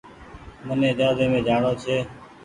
مني 0.65 0.89
جهآزي 0.99 1.25
مي 1.31 1.39
جآڻو 1.47 1.71
ڇي۔ 1.81 1.97